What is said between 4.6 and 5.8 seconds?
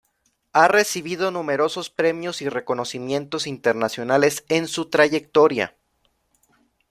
su trayectoria.